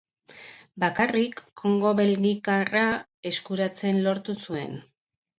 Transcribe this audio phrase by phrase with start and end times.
[0.83, 2.85] Bakarrik Kongo Belgikarra
[3.33, 4.73] eskuratzea lortu zuen.